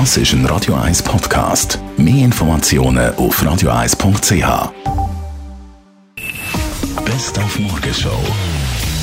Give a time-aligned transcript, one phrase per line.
[0.00, 1.78] Das ist ein Radio 1 Podcast.
[1.96, 4.72] Mehr Informationen auf radio1.ch.
[7.04, 8.18] Best auf Morgenshow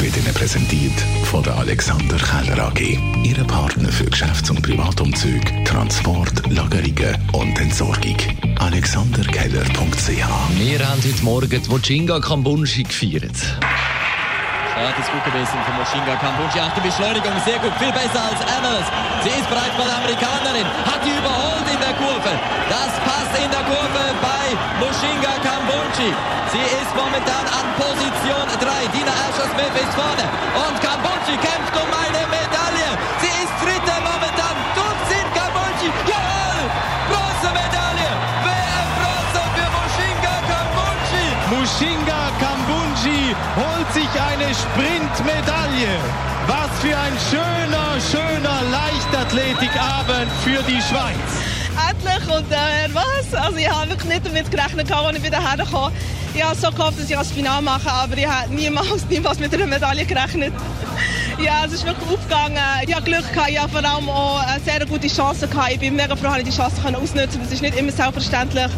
[0.00, 1.00] wird Ihnen präsentiert
[1.30, 2.98] von der Alexander Keller AG.
[3.22, 8.16] Ihre Partner für Geschäfts- und Privatumzug, Transport, Lagerungen und Entsorgung.
[8.58, 13.36] AlexanderKeller.ch Wir haben heute Morgen die Wojcinga Kambunji gefeiert.
[14.72, 16.56] Start ist gut gewesen von Moshinga Kambuchi.
[16.56, 18.88] Auch die Beschleunigung sehr gut, viel besser als Evans.
[19.20, 22.32] Sie ist bereits bei der Amerikanerin, hat die überholt in der Kurve.
[22.72, 24.44] Das passt in der Kurve bei
[24.80, 26.08] Moshinga Kambuchi.
[26.56, 28.88] Sie ist momentan an Position 3.
[28.96, 30.24] Dina Asher-Smith ist vorne.
[30.56, 32.96] Und Kambuchi kämpft um eine Medaille.
[33.20, 34.56] Sie ist dritte momentan.
[34.72, 35.92] Dutzin Kambuchi.
[36.08, 36.64] Jawohl!
[37.12, 38.08] Große Medaille.
[38.40, 41.24] WM Bronze für Moshinga Kambuchi.
[41.44, 42.11] Kambunji
[43.82, 45.88] holt sich eine Sprintmedaille.
[46.46, 51.16] Was für ein schöner, schöner Leichtathletikabend für die Schweiz.
[51.90, 53.34] endlich und äh, was?
[53.34, 55.92] Also ich habe wirklich nicht damit gerechnet, als ich wieder herkam.
[56.34, 59.52] Ich habe so gehofft, dass ich das Finale mache, aber ich habe niemals, niemals mit
[59.54, 60.52] einer Medaille gerechnet.
[61.40, 62.58] Ja, es ist wirklich aufgegangen.
[62.86, 65.72] Ich habe Glück gehabt, ich habe vor allem auch sehr gute Chance gehabt.
[65.72, 67.38] Ich bin mega froh, dass ich die Chance ausnutzen konnte.
[67.38, 68.70] Das ist nicht immer selbstverständlich.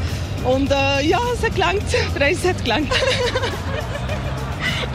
[0.44, 1.82] Und äh, ja, es hat gelangt.
[2.14, 2.92] Der Reis hat gelangt.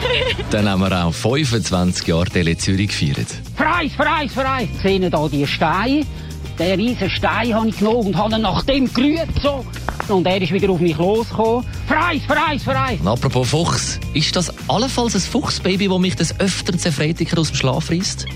[0.50, 3.28] Dann haben wir auch 25 Jahre Tele Zürich gefeiert.
[3.56, 4.68] Freis, Freis, Freis.
[4.82, 6.04] Sehen Sie da die Steine?
[6.58, 9.28] Den riesen Stein habe ich genommen und habe ihn nach dem gerührt.
[9.42, 9.64] So.
[10.08, 11.64] Und er ist wieder auf mich losgekommen.
[11.86, 13.00] Freis, Freis, Freis.
[13.00, 17.56] Und apropos Fuchs, ist das allenfalls ein Fuchsbaby, das mich des Öfteren Freitag aus dem
[17.56, 18.26] Schlaf reißt?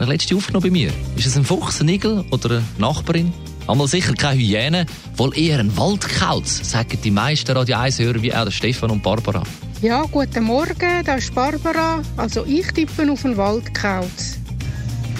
[0.00, 0.90] Der letzte aufgenommen bei mir.
[1.16, 3.32] Ist es ein Fuchs, ein Igel oder eine Nachbarin?
[3.68, 4.86] Einmal sicher keine Hyäne,
[5.16, 9.42] wohl eher ein Waldkauz, sagen die meisten Radio 1-Hörer wie auch der Stefan und Barbara.
[9.82, 12.00] Ja, guten Morgen, da ist Barbara.
[12.16, 14.38] Also ich tippe auf den Waldkauz.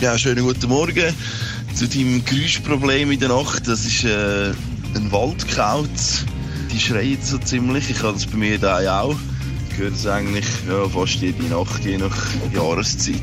[0.00, 1.12] Ja, schönen guten Morgen.
[1.74, 4.52] Zu deinem Geräuschproblem in der Nacht, das ist äh,
[4.94, 6.24] ein Waldkauz.
[6.72, 7.90] Die schreien so ziemlich.
[7.90, 9.16] Ich habe das bei mir da auch.
[9.70, 12.16] Ich höre es eigentlich ja, fast jede Nacht, je nach
[12.54, 13.22] Jahreszeit.